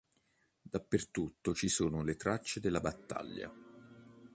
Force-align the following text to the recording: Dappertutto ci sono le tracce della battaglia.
Dappertutto 0.63 1.53
ci 1.53 1.69
sono 1.69 2.01
le 2.01 2.15
tracce 2.15 2.59
della 2.59 2.79
battaglia. 2.79 3.53